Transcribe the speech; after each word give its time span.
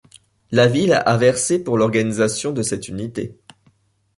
La 0.49 0.65
ville 0.65 0.99
a 1.05 1.15
versé 1.17 1.63
pour 1.63 1.77
l'organisation 1.77 2.53
de 2.53 2.63
cette 2.63 2.87
unité. 2.87 3.37